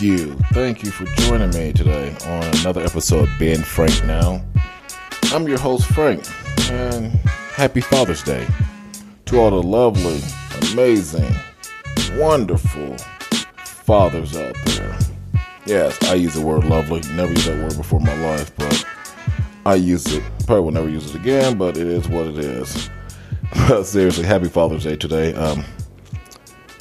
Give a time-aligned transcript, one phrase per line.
[0.00, 0.34] Thank you.
[0.52, 4.42] Thank you for joining me today on another episode of Being Frank Now.
[5.24, 6.24] I'm your host, Frank,
[6.70, 7.12] and
[7.52, 8.46] happy Father's Day
[9.26, 10.22] to all the lovely,
[10.72, 11.30] amazing,
[12.14, 12.96] wonderful
[13.58, 14.98] fathers out there.
[15.66, 17.02] Yes, I use the word lovely.
[17.14, 18.86] Never used that word before in my life, but
[19.66, 20.22] I use it.
[20.46, 22.88] Probably will never use it again, but it is what it is.
[23.86, 25.34] Seriously, happy Father's Day today.
[25.34, 25.62] Um,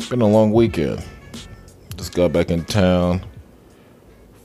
[0.10, 1.04] been a long weekend.
[2.00, 3.26] Just got back in town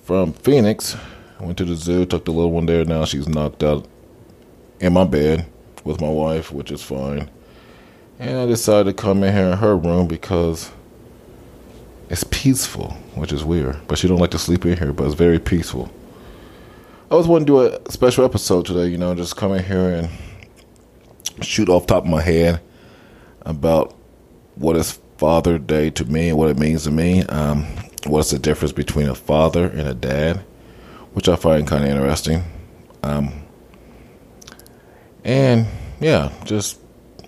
[0.03, 0.97] from Phoenix.
[1.39, 2.85] Went to the zoo, took the little one there.
[2.85, 3.87] Now she's knocked out
[4.81, 5.47] in my bed
[5.85, 7.31] with my wife, which is fine.
[8.19, 10.73] And I decided to come in here in her room because
[12.11, 13.87] it's peaceful, which is weird.
[13.87, 15.93] But she don't like to sleep in here, but it's very peaceful.
[17.09, 19.95] I was wanting to do a special episode today, you know, just come in here
[21.39, 22.61] and shoot off top of my head
[23.43, 23.95] about
[24.57, 27.23] what is Father Day to me and what it means to me.
[27.23, 27.65] Um,
[28.05, 30.45] what's the difference between a father and a dad,
[31.15, 32.45] which I find kind of interesting.
[33.03, 33.33] Um,
[35.25, 35.67] and
[35.99, 36.79] yeah, just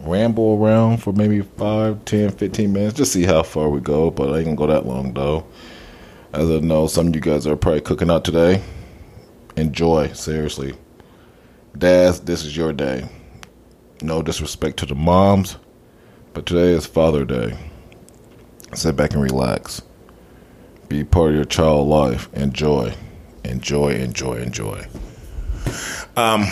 [0.01, 4.11] ramble around for maybe 5, 10, 15 minutes, just see how far we go.
[4.11, 5.47] But I ain't gonna go that long though.
[6.35, 8.63] As I know, some of you guys are probably cooking out today.
[9.57, 10.75] Enjoy, seriously.
[11.79, 13.09] Dads, this is your day.
[14.03, 15.57] No disrespect to the moms,
[16.35, 17.57] but today is Father Day.
[18.75, 19.83] Sit back and relax.
[20.89, 22.29] Be part of your child life.
[22.35, 22.95] Enjoy.
[23.45, 24.87] Enjoy, enjoy, enjoy.
[26.17, 26.47] Um,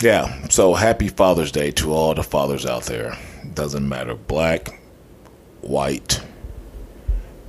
[0.00, 3.18] yeah, so happy Father's Day to all the fathers out there.
[3.54, 4.80] Doesn't matter black,
[5.60, 6.22] white,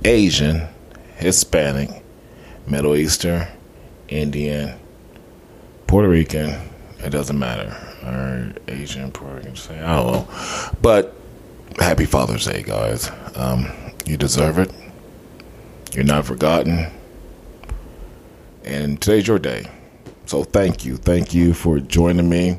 [0.04, 0.68] Asian,
[1.16, 1.90] Hispanic,
[2.66, 3.46] Middle Eastern,
[4.08, 4.78] Indian,
[5.86, 6.58] Puerto Rican,
[6.98, 7.76] it doesn't matter.
[8.04, 10.28] Or Asian, Puerto Rican, say I don't know.
[10.80, 11.14] But
[11.78, 13.10] happy Father's Day, guys.
[13.34, 13.70] Um,
[14.06, 14.70] you deserve it.
[15.92, 16.86] You're not forgotten.
[18.64, 19.70] And today's your day.
[20.26, 20.96] So thank you.
[20.96, 22.58] Thank you for joining me.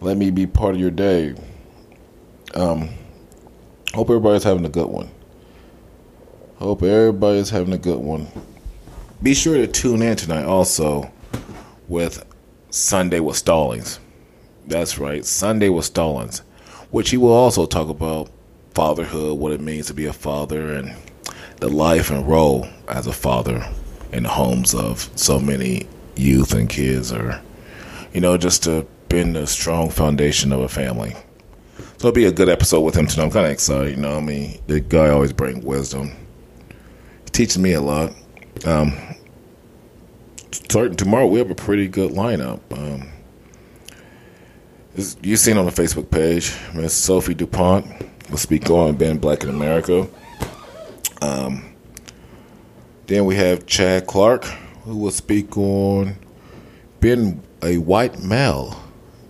[0.00, 1.34] Let me be part of your day.
[2.54, 2.90] Um,
[3.92, 5.10] hope everybody's having a good one.
[6.56, 8.28] Hope everybody's having a good one.
[9.22, 11.10] Be sure to tune in tonight also
[11.88, 12.24] with
[12.70, 13.98] Sunday with Stallings.
[14.66, 16.42] That's right, Sunday with Stallings,
[16.90, 18.30] which he will also talk about
[18.74, 20.94] fatherhood, what it means to be a father, and
[21.58, 23.66] the life and role as a father
[24.12, 25.86] in the homes of so many
[26.16, 27.40] youth and kids, or,
[28.12, 31.14] you know, just to build a strong foundation of a family.
[31.98, 33.24] So it'll be a good episode with him tonight.
[33.24, 34.16] I'm kind of excited, you know.
[34.16, 36.12] I mean, the guy always brings wisdom.
[37.24, 38.14] He teaches me a lot.
[38.64, 38.96] Um,
[40.50, 42.60] starting tomorrow, we have a pretty good lineup.
[42.70, 43.08] Um,
[45.22, 47.86] you've seen on the Facebook page, Miss Sophie DuPont
[48.30, 50.08] will speak on being black in America.
[51.20, 51.74] Um,
[53.06, 54.44] then we have Chad Clark,
[54.84, 56.16] who will speak on
[57.00, 58.80] being a white male.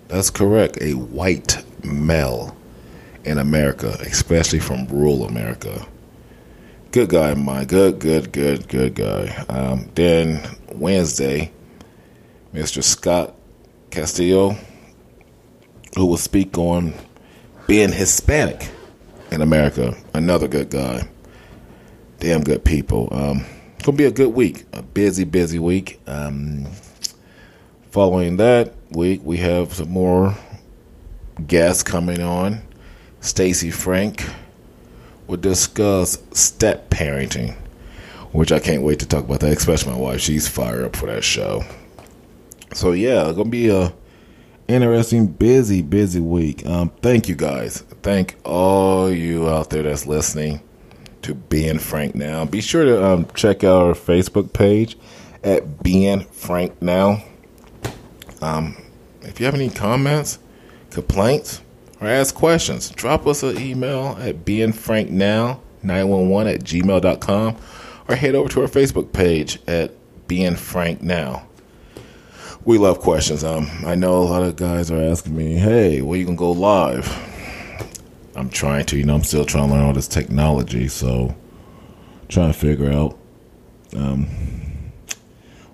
[0.09, 2.55] That's correct, a white male
[3.25, 5.87] in America, especially from rural America.
[6.93, 9.29] Good guy, my good, good, good, good guy.
[9.49, 11.53] Um, then Wednesday,
[12.53, 12.83] Mr.
[12.83, 13.35] Scott
[13.91, 14.57] Castillo,
[15.97, 16.93] who will speak on
[17.67, 18.71] being Hispanic
[19.31, 19.97] in America.
[20.15, 21.09] Another good guy.
[22.19, 23.09] Damn good people.
[23.13, 23.45] Um,
[23.83, 24.65] gonna be a good week.
[24.73, 26.01] A busy, busy week.
[26.07, 26.67] Um,
[27.91, 30.37] following that week, we have some more
[31.47, 32.63] guests coming on.
[33.21, 34.29] Stacy Frank
[35.27, 37.55] will discuss step parenting,
[38.33, 39.57] which I can't wait to talk about that.
[39.57, 41.65] Especially my wife; she's fired up for that show.
[42.75, 43.93] So yeah, gonna be a
[44.71, 46.65] interesting, busy, busy week.
[46.67, 47.79] Um, thank you guys.
[48.03, 50.61] Thank all you out there that's listening
[51.23, 52.45] to Being Frank Now.
[52.45, 54.97] Be sure to um, check out our Facebook page
[55.43, 57.25] at Being Frank Now.
[58.41, 58.77] Um,
[59.23, 60.39] if you have any comments,
[60.91, 61.63] complaints,
[62.01, 67.57] or ask questions, drop us an email at beingfranknow911 at gmail.com
[68.09, 69.93] or head over to our Facebook page at
[70.27, 71.47] Being Frank Now
[72.65, 73.43] we love questions.
[73.43, 76.53] Um, I know a lot of guys are asking me, "Hey, when you gonna go
[76.53, 77.09] live?"
[78.37, 81.35] I'm trying to, you know, I'm still trying to learn all this technology, so
[82.29, 83.19] trying to figure out.
[83.95, 84.29] Um,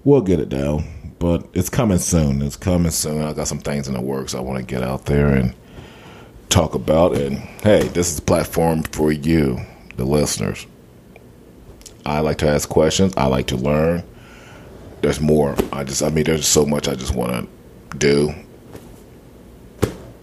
[0.05, 0.85] we'll get it down,
[1.19, 2.41] but it's coming soon.
[2.43, 3.23] It's coming soon.
[3.23, 5.55] I got some things in the works I want to get out there and
[6.49, 7.15] talk about.
[7.15, 9.61] And hey, this is a platform for you,
[9.97, 10.67] the listeners.
[12.07, 13.13] I like to ask questions.
[13.17, 14.03] I like to learn
[15.07, 15.55] there's more.
[15.73, 17.49] I just, I mean, there's so much I just want
[17.93, 18.35] to do.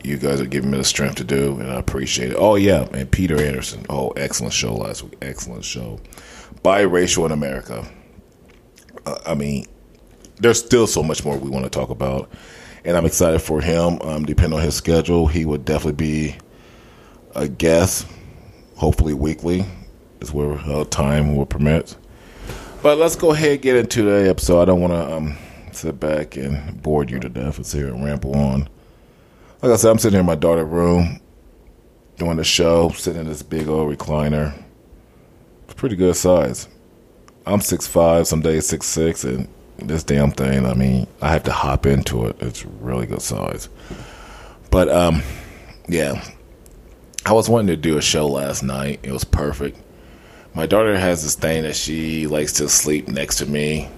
[0.04, 2.36] you guys are giving me the strength to do, and I appreciate it.
[2.38, 3.86] Oh yeah, and Peter Anderson.
[3.90, 5.16] Oh, excellent show last week.
[5.22, 6.02] Excellent show.
[6.66, 7.90] Biracial in America.
[9.06, 9.68] Uh, I mean,
[10.42, 12.30] there's still so much more we want to talk about,
[12.84, 14.02] and I'm excited for him.
[14.02, 16.36] Um, depending on his schedule, he would definitely be
[17.36, 18.06] a guest.
[18.76, 19.66] Hopefully, weekly
[20.20, 21.96] is where uh, time will permit.
[22.84, 24.62] But let's go ahead and get into the episode.
[24.62, 25.38] I don't want to um,
[25.72, 28.68] sit back and bore you to death and sit here and ramble on.
[29.62, 31.22] Like I said, I'm sitting here in my daughter's room
[32.18, 34.54] doing the show, sitting in this big old recliner.
[35.64, 36.68] It's pretty good size.
[37.46, 39.48] I'm six five, some days six six, and
[39.78, 42.36] this damn thing, I mean, I have to hop into it.
[42.42, 43.70] It's really good size.
[44.72, 45.24] But um
[45.88, 46.22] yeah.
[47.26, 49.00] I was wanting to do a show last night.
[49.04, 49.80] It was perfect
[50.56, 53.90] my daughter has this thing that she likes to sleep next to me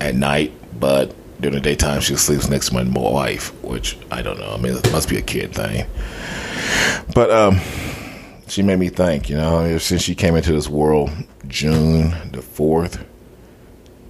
[0.00, 4.38] at night, but during the daytime she sleeps next to my wife, which I don't
[4.38, 4.52] know.
[4.52, 5.86] I mean, it must be a kid thing.
[7.14, 7.60] But um,
[8.46, 11.10] she made me think, you know, since she came into this world
[11.46, 13.04] June the 4th,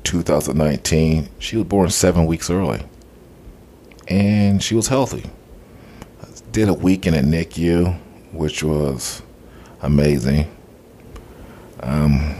[0.02, 2.82] 2019, she was born seven weeks early.
[4.08, 5.30] And she was healthy.
[6.50, 7.96] Did a week in a NICU,
[8.32, 9.22] which was
[9.82, 10.50] amazing
[11.80, 12.34] um,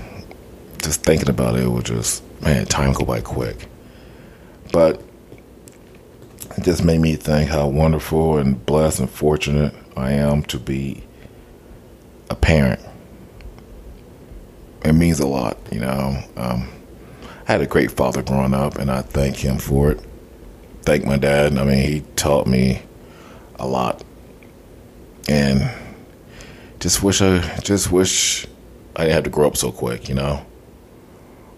[0.83, 3.69] just thinking about it it was just man, time go by quick.
[4.73, 5.03] But
[6.57, 11.03] it just made me think how wonderful and blessed and fortunate I am to be
[12.31, 12.81] a parent.
[14.85, 16.23] It means a lot, you know.
[16.37, 16.69] Um,
[17.47, 20.01] I had a great father growing up, and I thank him for it.
[20.83, 21.57] Thank my dad.
[21.59, 22.83] I mean, he taught me
[23.59, 24.03] a lot,
[25.29, 25.71] and
[26.81, 28.47] just wish I just wish
[28.99, 30.45] I didn't have to grow up so quick, you know.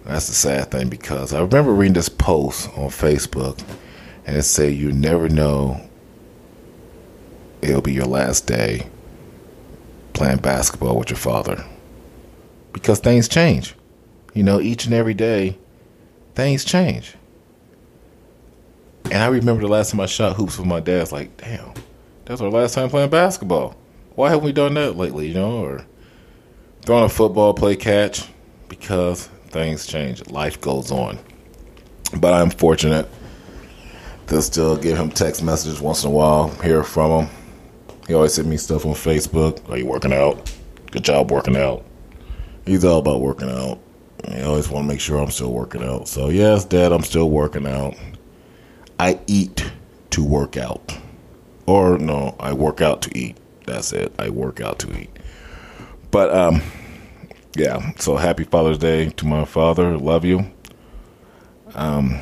[0.05, 3.59] That's the sad thing because I remember reading this post on Facebook
[4.27, 5.81] and it said you never know
[7.63, 8.89] it'll be your last day
[10.13, 11.65] playing basketball with your father.
[12.75, 13.75] Because things change.
[14.35, 15.57] You know, each and every day
[16.35, 17.15] things change.
[19.07, 21.73] And I remember the last time I shot hoops with my dad, it's like, damn,
[22.27, 23.77] that's our last time playing basketball.
[24.15, 25.65] Why haven't we done that lately, you know?
[25.65, 25.87] Or
[26.83, 28.29] throwing a football, play catch,
[28.69, 30.27] because things change.
[30.29, 31.19] Life goes on.
[32.19, 33.09] But I'm fortunate
[34.29, 37.35] to still give him text messages once in a while, hear from him.
[38.07, 39.69] He always send me stuff on Facebook.
[39.71, 40.53] Are you working out?
[40.91, 41.85] Good job working out.
[42.67, 43.79] He's all about working out.
[44.29, 46.09] He always want to make sure I'm still working out.
[46.09, 47.95] So, yes, Dad, I'm still working out.
[48.99, 49.71] I eat
[50.11, 50.97] to work out.
[51.67, 53.37] Or, no, I work out to eat.
[53.67, 54.13] That's it.
[54.19, 55.11] I work out to eat.
[56.11, 56.63] But um,
[57.57, 57.93] yeah.
[57.97, 59.97] So happy Father's Day to my father.
[59.97, 60.51] Love you.
[61.75, 62.21] Um,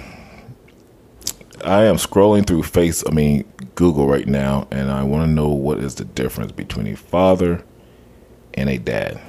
[1.65, 3.03] I am scrolling through Face.
[3.07, 3.45] I mean
[3.75, 7.65] Google right now, and I want to know what is the difference between a father
[8.55, 9.21] and a dad.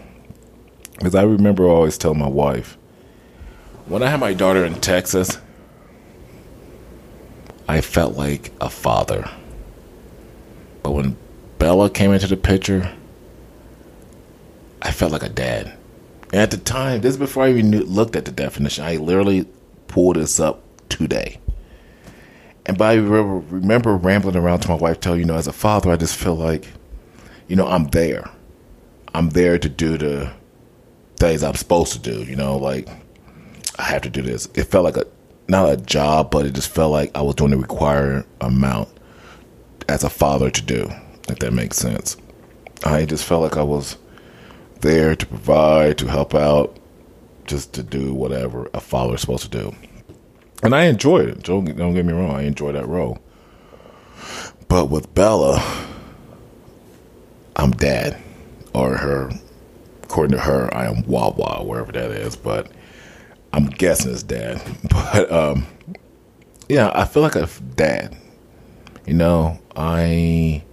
[0.94, 2.78] Because I remember always telling my wife
[3.90, 5.40] when I had my daughter in Texas,
[7.68, 9.30] I felt like a father.
[10.84, 11.18] But when
[11.58, 12.96] Bella came into the picture,
[14.82, 15.78] I felt like a dad.
[16.32, 18.84] And at the time, this is before I even knew, looked at the definition.
[18.84, 19.48] I literally
[19.88, 21.40] pulled this up today.
[22.66, 25.92] And by remember, remember rambling around to my wife, telling you know, as a father,
[25.92, 26.68] I just feel like,
[27.48, 28.30] you know, I'm there.
[29.16, 30.32] I'm there to do the
[31.16, 32.24] things I'm supposed to do.
[32.24, 32.88] You know, like
[33.80, 34.48] I have to do this.
[34.54, 35.08] It felt like a
[35.48, 38.90] not a job, but it just felt like I was doing the required amount
[39.88, 40.92] as a father to do.
[41.28, 42.18] If that makes sense.
[42.84, 43.98] I just felt like I was
[44.82, 46.78] there to provide, to help out,
[47.46, 49.76] just to do whatever a father is supposed to do.
[50.62, 51.44] And I enjoyed it.
[51.44, 53.20] Don't, don't get me wrong, I enjoyed that role.
[54.68, 55.64] But with Bella,
[57.56, 58.22] I'm dad,
[58.74, 59.32] or her,
[60.04, 62.36] according to her, I am Wawa, wherever that is.
[62.36, 62.72] But
[63.52, 64.62] I'm guessing it's dad.
[64.90, 65.66] But um,
[66.68, 68.16] yeah, I feel like a dad.
[69.08, 70.64] You know, I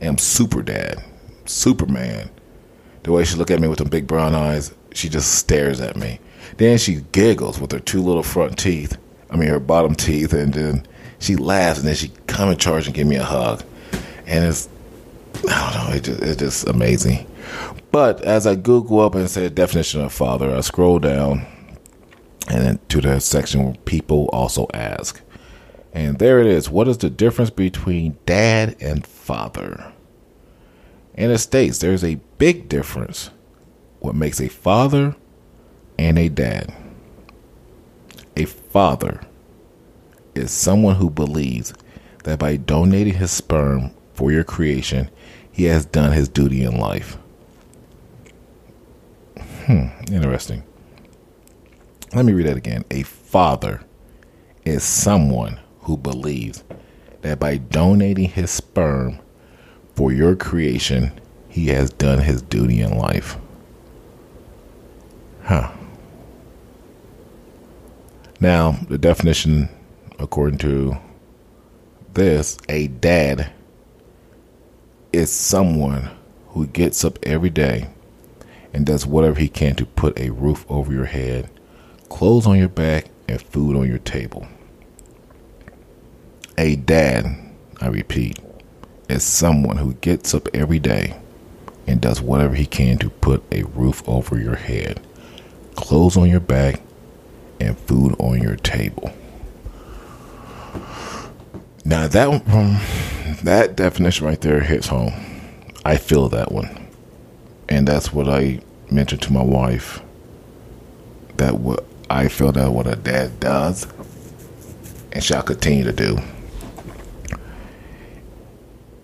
[0.00, 1.04] am super dad,
[1.44, 2.30] Superman
[3.02, 5.96] the way she look at me with them big brown eyes, she just stares at
[5.96, 6.20] me.
[6.56, 8.98] Then she giggles with her two little front teeth.
[9.30, 10.86] I mean, her bottom teeth, and then
[11.18, 13.62] she laughs, and then she come in charge and give me a hug.
[14.26, 14.68] And it's,
[15.48, 17.26] I don't know, it just, it's just amazing.
[17.90, 21.46] But as I Google up and say definition of father, I scroll down
[22.48, 25.20] and then to the section where people also ask.
[25.92, 26.70] And there it is.
[26.70, 29.92] What is the difference between dad and father?
[31.14, 33.30] And it states there's a big difference
[34.00, 35.14] what makes a father
[35.98, 36.74] and a dad.
[38.36, 39.20] A father
[40.34, 41.74] is someone who believes
[42.24, 45.10] that by donating his sperm for your creation,
[45.50, 47.18] he has done his duty in life.
[49.66, 50.64] Hmm, interesting.
[52.14, 52.84] Let me read that again.
[52.90, 53.82] A father
[54.64, 56.64] is someone who believes
[57.20, 59.18] that by donating his sperm
[59.94, 61.12] for your creation,
[61.48, 63.36] he has done his duty in life.
[65.44, 65.70] Huh.
[68.40, 69.68] Now, the definition,
[70.18, 70.96] according to
[72.14, 73.52] this, a dad
[75.12, 76.10] is someone
[76.48, 77.88] who gets up every day
[78.72, 81.50] and does whatever he can to put a roof over your head,
[82.08, 84.46] clothes on your back, and food on your table.
[86.58, 87.26] A dad,
[87.80, 88.38] I repeat,
[89.08, 91.18] is someone who gets up every day
[91.86, 95.00] and does whatever he can to put a roof over your head,
[95.74, 96.80] clothes on your back,
[97.60, 99.12] and food on your table.
[101.84, 102.80] Now that um,
[103.42, 105.12] that definition right there hits home.
[105.84, 106.88] I feel that one,
[107.68, 110.00] and that's what I mentioned to my wife.
[111.38, 113.88] That what I feel that what a dad does,
[115.10, 116.18] and shall continue to do.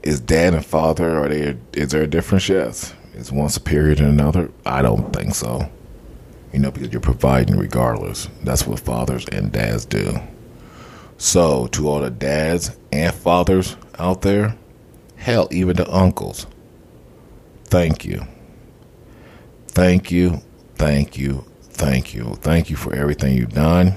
[0.08, 1.54] Is dad and father are they?
[1.74, 2.48] Is there a difference?
[2.48, 2.94] Yes.
[3.12, 4.50] Is one superior to another?
[4.64, 5.70] I don't think so.
[6.50, 8.26] You know, because you're providing regardless.
[8.42, 10.18] That's what fathers and dads do.
[11.18, 14.56] So, to all the dads and fathers out there,
[15.16, 16.46] hell, even the uncles,
[17.64, 18.26] thank you.
[19.66, 20.40] Thank you,
[20.76, 22.34] thank you, thank you.
[22.36, 23.92] Thank you for everything you've done.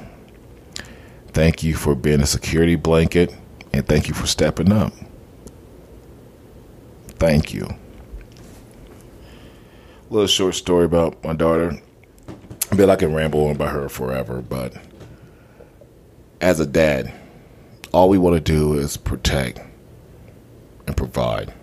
[1.30, 3.34] Thank you for being a security blanket,
[3.72, 4.92] and thank you for stepping up.
[7.22, 7.68] Thank you.
[10.10, 11.80] A little short story about my daughter.
[12.72, 14.74] I bet I can ramble on about her forever, but
[16.42, 17.14] as a dad,
[17.94, 19.60] all we want to do is protect
[20.88, 21.54] and provide.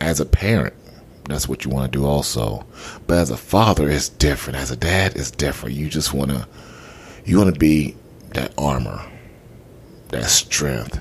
[0.00, 0.74] As a parent,
[1.24, 2.64] that's what you want to do also.
[3.08, 4.60] But as a father, it's different.
[4.60, 5.74] As a dad, it's different.
[5.74, 6.46] You just want to,
[7.24, 7.96] you want to be
[8.28, 9.04] that armor,
[10.10, 11.00] that strength,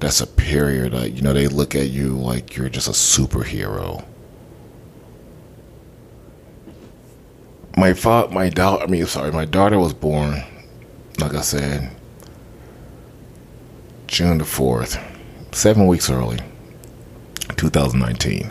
[0.00, 0.88] that superior.
[0.88, 4.04] That you know they look at you like you're just a superhero.
[7.78, 10.42] my father, my daughter, I mean, sorry, my daughter was born,
[11.18, 11.94] like I said,
[14.08, 15.00] June the 4th,
[15.52, 16.38] seven weeks early,
[17.56, 18.50] 2019.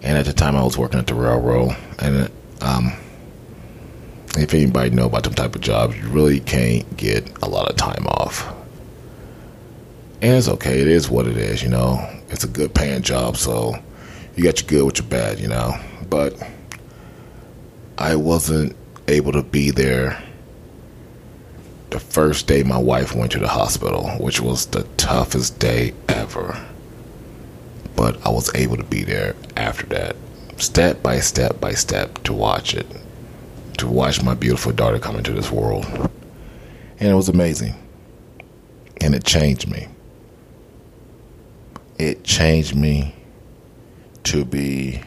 [0.00, 1.76] And at the time, I was working at the railroad.
[1.98, 2.30] And
[2.62, 2.92] um,
[4.36, 7.76] if anybody know about them type of jobs, you really can't get a lot of
[7.76, 8.54] time off.
[10.20, 10.80] And it's okay.
[10.80, 11.98] It is what it is, you know.
[12.28, 13.76] It's a good paying job, so
[14.36, 15.74] you got your good with your bad, you know.
[16.10, 16.34] But
[17.96, 18.74] I wasn't
[19.06, 20.22] able to be there
[21.90, 26.66] the first day my wife went to the hospital, which was the toughest day ever.
[27.96, 30.16] But I was able to be there after that,
[30.58, 32.86] step by step by step, to watch it,
[33.78, 35.86] to watch my beautiful daughter come into this world.
[37.00, 37.74] And it was amazing.
[39.00, 39.88] And it changed me.
[41.98, 43.14] It changed me
[44.24, 45.02] to be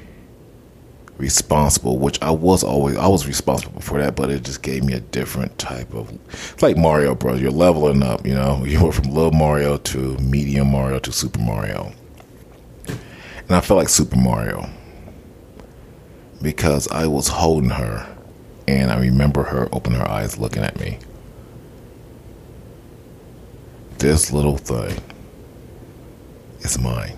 [1.22, 4.94] responsible, which I was always I was responsible for that, but it just gave me
[4.94, 7.40] a different type of it's like Mario Bros.
[7.40, 8.66] You're leveling up, you know.
[8.72, 11.94] You went from little Mario to medium Mario to Super Mario.
[12.88, 14.70] And I felt like Super Mario.
[16.42, 18.18] Because I was holding her
[18.68, 20.98] and I remember her opening her eyes looking at me.
[24.00, 24.98] This little thing
[26.62, 27.18] is mine.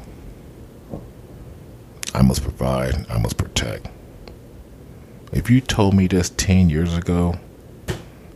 [2.14, 3.88] I must provide, I must protect.
[5.32, 7.36] If you told me this 10 years ago,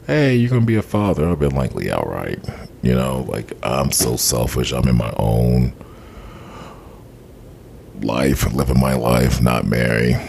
[0.08, 2.40] hey, you're going to be a father, I've been likely outright.
[2.82, 4.72] You know, like, I'm so selfish.
[4.72, 5.74] I'm in my own
[8.02, 10.20] life, living my life, not married,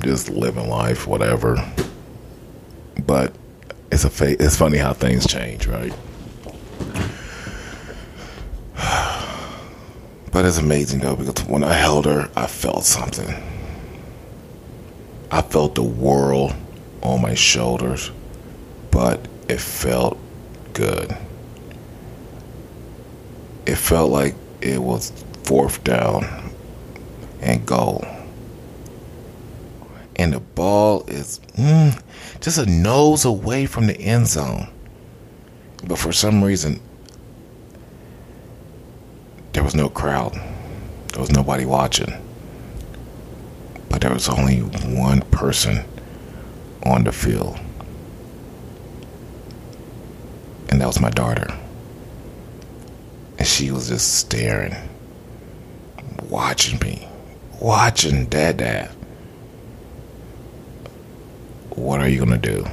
[0.00, 1.56] just living life, whatever.
[3.06, 3.34] But
[3.90, 5.92] it's a fa- it's funny how things change, right?
[10.32, 13.34] But it's amazing though because when I held her, I felt something.
[15.30, 16.54] I felt the world
[17.02, 18.10] on my shoulders,
[18.90, 20.18] but it felt
[20.72, 21.16] good.
[23.66, 25.12] It felt like it was
[25.44, 26.52] fourth down
[27.40, 28.04] and goal.
[30.16, 32.00] And the ball is mm,
[32.40, 34.68] just a nose away from the end zone.
[35.84, 36.80] But for some reason,
[39.52, 40.34] there was no crowd.
[41.12, 42.12] There was nobody watching.
[43.88, 45.84] But there was only one person
[46.84, 47.58] on the field.
[50.70, 51.46] And that was my daughter.
[53.38, 54.74] And she was just staring,
[56.28, 57.06] watching me,
[57.60, 58.90] watching Dad Dad.
[61.70, 62.66] What are you going to do?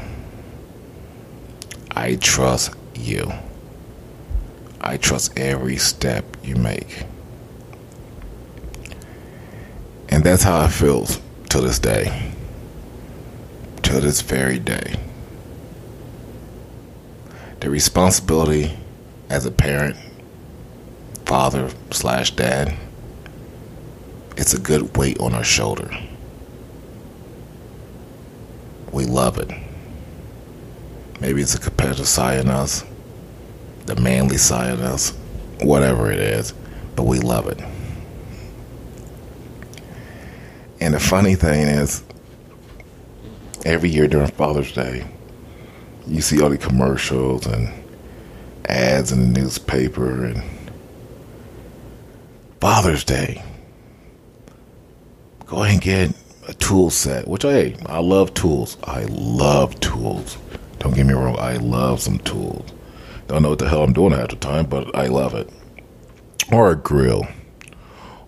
[1.91, 3.31] I trust you.
[4.89, 7.05] I trust every step you make.
[10.09, 12.31] And that's how it feels to this day.
[13.83, 14.95] To this very day.
[17.59, 18.79] The responsibility
[19.29, 19.95] as a parent,
[21.23, 22.75] father slash dad,
[24.37, 25.95] it's a good weight on our shoulder.
[28.91, 29.51] We love it.
[31.21, 32.83] Maybe it's a competitive side in us,
[33.89, 35.11] the manly side in us,
[35.61, 36.53] whatever it is,
[36.95, 37.59] but we love it.
[40.79, 42.03] And the funny thing is,
[43.65, 45.05] every year during Father's Day,
[46.07, 47.69] you see all the commercials and
[48.65, 50.43] ads in the newspaper and
[52.61, 53.43] Father's Day.
[55.47, 56.11] Go ahead and get
[56.47, 58.77] a tool set, which hey, I love tools.
[58.83, 60.37] I love tools.
[60.77, 62.71] Don't get me wrong, I love some tools.
[63.29, 65.49] Don't know what the hell I'm doing half the time, but I love it.
[66.51, 67.25] Or a grill.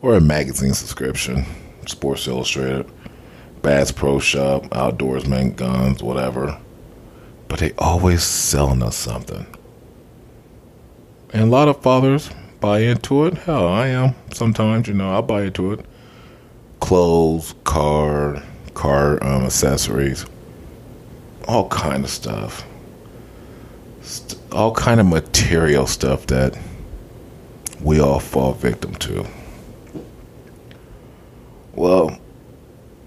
[0.01, 1.45] Or a magazine subscription.
[1.85, 2.89] Sports Illustrated.
[3.61, 6.57] Bass Pro Shop, Outdoorsman, Guns, whatever.
[7.49, 9.45] But they always selling us something.
[11.33, 12.29] And a lot of fathers
[12.61, 13.33] buy into it.
[13.33, 14.15] Hell, I am.
[14.31, 15.85] Sometimes, you know, I buy into it.
[16.79, 18.41] Clothes, car,
[18.73, 20.25] car um, accessories
[21.47, 22.65] all kind of stuff,
[24.51, 26.57] all kind of material stuff that
[27.81, 29.25] we all fall victim to.
[31.73, 32.19] Well,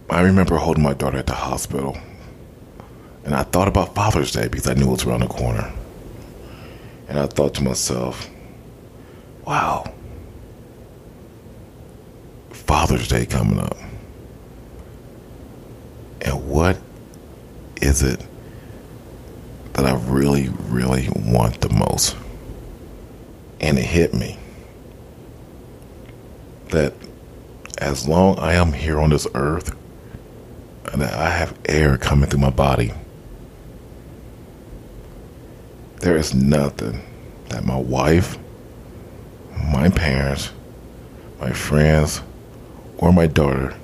[0.08, 1.98] I remember holding my daughter at the hospital,
[3.24, 5.72] and I thought about Father's Day because I knew it was around the corner.
[7.08, 8.28] And I thought to myself,
[9.46, 9.92] wow,
[12.50, 13.76] Father's Day coming up.
[16.22, 16.78] And what
[17.82, 18.20] is it
[19.74, 22.16] that I really, really want the most?
[23.60, 24.38] And it hit me
[26.70, 26.94] that
[27.78, 29.76] as long I am here on this earth
[30.92, 32.92] and that I have air coming through my body,
[36.00, 37.02] there is nothing
[37.48, 38.38] that my wife,
[39.72, 40.50] my parents,
[41.40, 42.22] my friends,
[42.98, 43.74] or my daughter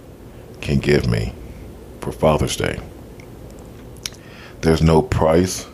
[0.60, 1.32] can give me
[2.00, 2.78] for Father's Day.
[4.60, 5.66] There's no price.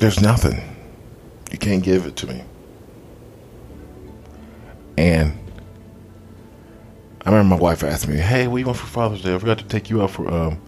[0.00, 0.60] There's nothing.
[1.52, 2.42] You can't give it to me.
[4.98, 5.38] And
[7.24, 9.34] I remember my wife asked me, "Hey, what you want for Father's Day?
[9.34, 10.60] I forgot to take you out for um,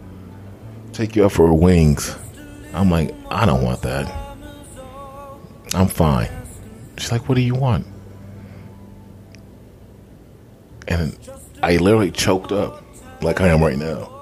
[0.93, 2.15] take you out for wings."
[2.73, 4.09] I'm like, "I don't want that.
[5.73, 6.29] I'm fine."
[6.97, 7.85] She's like, "What do you want?"
[10.87, 11.17] And
[11.61, 12.83] I literally choked up,
[13.21, 14.13] like I am right now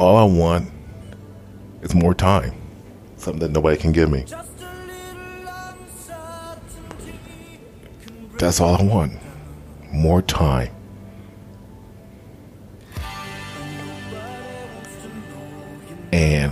[0.00, 0.70] all I want
[1.82, 2.59] is more time.
[3.20, 4.24] Something that nobody can give me.
[8.38, 9.12] That's all I want.
[9.92, 10.70] More time.
[16.12, 16.50] And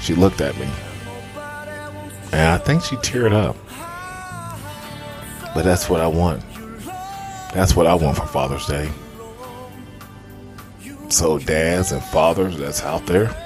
[0.00, 0.66] she looked at me.
[2.32, 3.54] And I think she teared up.
[5.54, 6.42] But that's what I want.
[7.52, 8.90] That's what I want for Father's Day.
[11.10, 13.43] So, dads and fathers that's out there,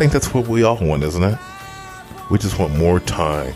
[0.00, 1.38] think that's what we all want, isn't it?
[2.30, 3.52] We just want more time.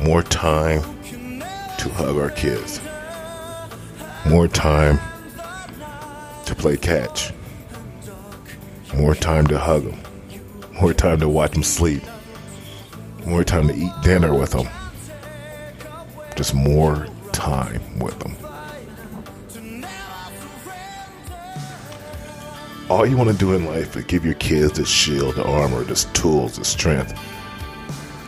[0.00, 0.80] More time
[1.76, 2.80] to hug our kids.
[4.26, 4.98] More time
[6.46, 7.34] to play catch.
[8.94, 10.00] More time to hug them.
[10.80, 12.02] More time to watch them sleep.
[13.26, 14.68] More time to eat dinner with them.
[16.34, 18.34] Just more time with them.
[22.90, 25.84] All you want to do in life is give your kids the shield, the armor,
[25.84, 27.16] the tools, the strength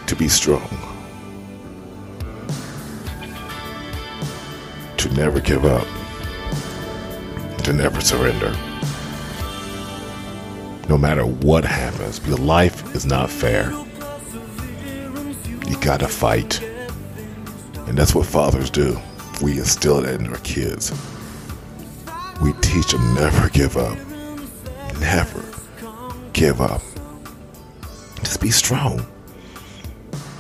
[0.07, 0.69] to be strong.
[4.99, 5.87] To never give up.
[7.65, 8.57] To never surrender.
[10.89, 13.73] No matter what happens, because life is not fair.
[15.67, 16.63] You gotta fight.
[17.89, 18.97] And that's what fathers do.
[19.43, 20.93] We instill that in our kids.
[22.41, 23.99] We teach them never give up
[25.03, 25.45] never
[26.33, 26.81] give up.
[28.21, 29.05] Just be strong.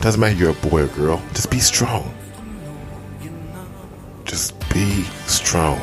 [0.01, 2.15] Doesn't matter you're a boy or girl, just be strong.
[4.25, 5.79] Just be strong.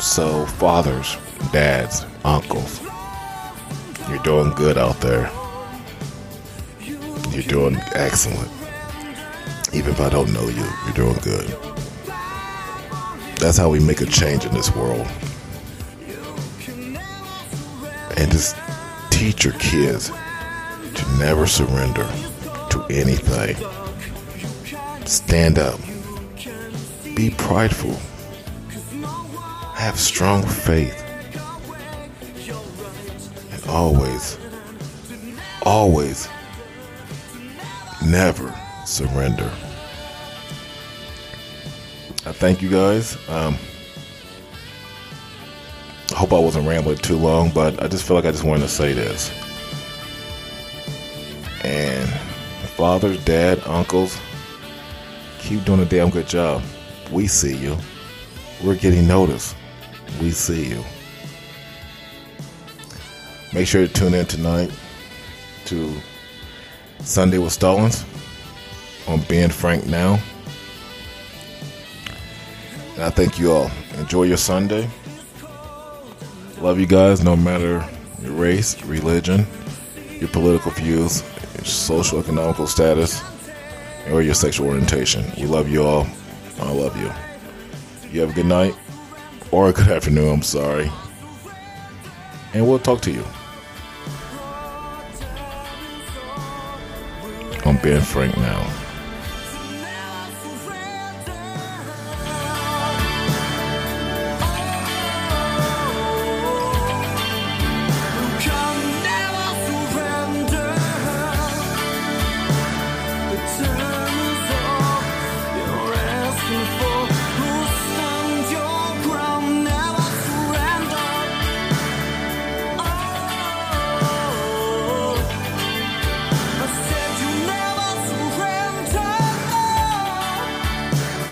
[0.00, 1.16] So, fathers,
[1.52, 2.80] dads, uncles,
[4.08, 5.30] You're doing good out there.
[7.30, 8.50] You're doing excellent.
[9.72, 11.46] Even if I don't know you, you're doing good.
[13.38, 15.06] That's how we make a change in this world.
[18.16, 18.56] And just
[19.10, 22.08] teach your kids to never surrender
[22.70, 23.56] to anything.
[25.06, 25.80] Stand up.
[27.14, 27.94] Be prideful.
[29.74, 31.00] Have strong faith.
[33.52, 34.38] And always,
[35.62, 36.28] always,
[38.04, 38.54] never
[38.86, 39.50] surrender.
[42.26, 43.18] I thank you guys.
[43.28, 43.58] Um,
[46.24, 48.68] hope I wasn't rambling too long, but I just feel like I just wanted to
[48.68, 49.30] say this.
[51.62, 52.08] And
[52.78, 54.18] fathers, dad, uncles,
[55.38, 56.62] keep doing a damn good job.
[57.12, 57.76] We see you.
[58.64, 59.54] We're getting noticed.
[60.18, 60.82] We see you.
[63.52, 64.70] Make sure to tune in tonight
[65.66, 65.92] to
[67.00, 68.02] Sunday with Stallings
[69.06, 70.18] on Being Frank Now.
[72.94, 73.70] And I thank you all.
[73.98, 74.88] Enjoy your Sunday.
[76.60, 77.86] Love you guys no matter
[78.22, 79.46] your race, religion,
[80.18, 81.22] your political views,
[81.56, 83.22] your social economical status,
[84.10, 85.24] or your sexual orientation.
[85.36, 86.06] We love you all.
[86.60, 87.10] I love you.
[88.10, 88.74] You have a good night
[89.50, 90.90] or a good afternoon, I'm sorry.
[92.54, 93.24] And we'll talk to you.
[97.66, 98.83] I'm Being Frank now.